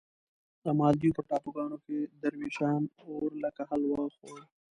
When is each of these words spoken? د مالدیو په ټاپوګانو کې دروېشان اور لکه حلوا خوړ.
د 0.63 0.65
مالدیو 0.79 1.15
په 1.17 1.21
ټاپوګانو 1.29 1.77
کې 1.85 1.97
دروېشان 2.21 2.81
اور 3.09 3.29
لکه 3.43 3.61
حلوا 3.69 4.03
خوړ. 4.15 4.37